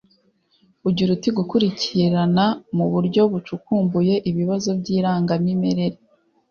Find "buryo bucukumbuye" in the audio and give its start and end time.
2.93-4.15